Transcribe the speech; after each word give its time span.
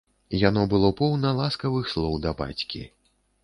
Яно 0.43 0.63
было 0.71 0.89
поўна 1.03 1.35
ласкавых 1.41 1.85
слоў 1.95 2.19
да 2.27 2.35
бацькі. 2.43 2.85